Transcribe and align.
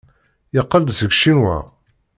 Yeqqel-d 0.55 0.89
seg 0.99 1.11
Ccinwa. 1.15 1.57